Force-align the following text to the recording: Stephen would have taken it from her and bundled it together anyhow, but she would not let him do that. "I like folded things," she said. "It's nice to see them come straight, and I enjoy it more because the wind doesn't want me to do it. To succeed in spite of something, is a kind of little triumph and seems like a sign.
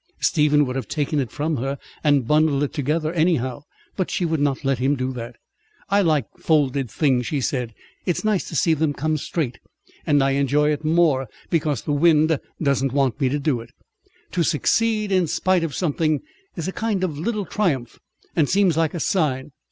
Stephen 0.19 0.65
would 0.65 0.75
have 0.75 0.87
taken 0.87 1.19
it 1.19 1.29
from 1.29 1.57
her 1.57 1.77
and 2.03 2.25
bundled 2.27 2.63
it 2.63 2.73
together 2.73 3.13
anyhow, 3.13 3.61
but 3.95 4.09
she 4.09 4.25
would 4.25 4.39
not 4.39 4.65
let 4.65 4.79
him 4.79 4.95
do 4.95 5.13
that. 5.13 5.35
"I 5.91 6.01
like 6.01 6.25
folded 6.39 6.89
things," 6.89 7.27
she 7.27 7.39
said. 7.39 7.75
"It's 8.03 8.23
nice 8.23 8.49
to 8.49 8.55
see 8.55 8.73
them 8.73 8.93
come 8.95 9.15
straight, 9.17 9.59
and 10.07 10.23
I 10.23 10.31
enjoy 10.31 10.71
it 10.71 10.83
more 10.83 11.27
because 11.51 11.83
the 11.83 11.91
wind 11.91 12.39
doesn't 12.59 12.93
want 12.93 13.21
me 13.21 13.29
to 13.29 13.37
do 13.37 13.61
it. 13.61 13.69
To 14.31 14.41
succeed 14.41 15.11
in 15.11 15.27
spite 15.27 15.63
of 15.63 15.75
something, 15.75 16.21
is 16.55 16.67
a 16.67 16.71
kind 16.71 17.03
of 17.03 17.19
little 17.19 17.45
triumph 17.45 17.99
and 18.35 18.49
seems 18.49 18.75
like 18.75 18.95
a 18.95 18.99
sign. 18.99 19.51